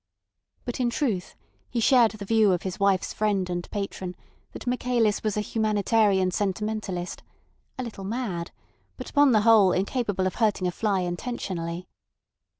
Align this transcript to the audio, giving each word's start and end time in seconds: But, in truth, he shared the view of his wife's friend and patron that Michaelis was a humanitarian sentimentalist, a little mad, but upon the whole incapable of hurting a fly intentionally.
But, 0.65 0.79
in 0.79 0.89
truth, 0.89 1.35
he 1.69 1.79
shared 1.79 2.09
the 2.13 2.25
view 2.25 2.53
of 2.53 2.63
his 2.63 2.79
wife's 2.79 3.13
friend 3.13 3.47
and 3.51 3.69
patron 3.69 4.15
that 4.51 4.65
Michaelis 4.65 5.21
was 5.21 5.37
a 5.37 5.41
humanitarian 5.41 6.31
sentimentalist, 6.31 7.21
a 7.77 7.83
little 7.83 8.03
mad, 8.03 8.49
but 8.97 9.11
upon 9.11 9.31
the 9.31 9.41
whole 9.41 9.71
incapable 9.73 10.25
of 10.25 10.33
hurting 10.41 10.65
a 10.65 10.71
fly 10.71 11.01
intentionally. 11.01 11.87